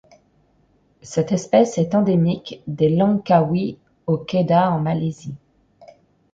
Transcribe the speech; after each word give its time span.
Cette 1.03 1.31
espèce 1.31 1.77
est 1.77 1.93
endémique 1.93 2.63
des 2.65 2.89
Langkawi 2.89 3.77
au 4.07 4.17
Kedah 4.17 4.71
en 4.71 4.79
Malaisie. 4.79 5.35